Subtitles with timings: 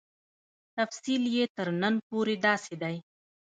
[0.77, 2.95] تفصیل یې تر نن پورې داسې دی.